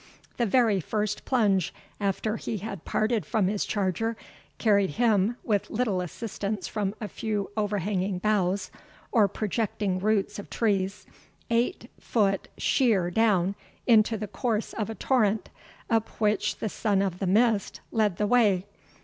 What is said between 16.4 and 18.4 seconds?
the Son of the Mist led the